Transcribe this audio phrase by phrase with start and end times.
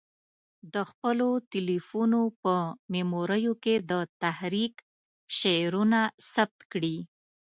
[0.73, 2.55] د خپلو تلیفونو په
[2.93, 4.73] میموریو کې د تحریک
[5.39, 5.99] شعرونه
[6.33, 6.97] ثبت کړي.